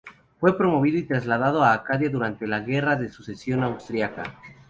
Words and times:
Fue 0.39 0.57
promovido 0.57 0.97
y 0.97 1.03
trasladado 1.03 1.63
a 1.63 1.73
Acadia 1.73 2.09
durante 2.09 2.47
la 2.47 2.61
Guerra 2.61 2.95
de 2.95 3.07
Sucesión 3.09 3.61
Austríaca. 3.63 4.23